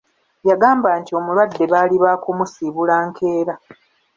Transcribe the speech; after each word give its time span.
Yagamba 0.49 0.89
nti 0.99 1.11
omulwadde 1.19 1.63
baali 1.71 1.95
ba 2.03 2.13
kumusiibula 2.23 2.95
nkeera. 3.07 3.53